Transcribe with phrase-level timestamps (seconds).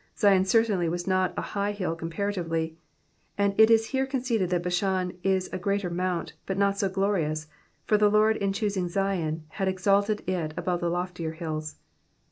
[0.17, 2.75] Zion certainly was not a high hill comparatively;
[3.37, 7.45] and it is here conceded that Bashan is a greater mount, but not so glorious,
[7.85, 11.75] for the Lord in choosing Zion had exalted it above the loftier hills.